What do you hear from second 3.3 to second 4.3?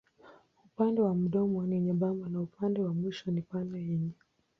ni pana yenye.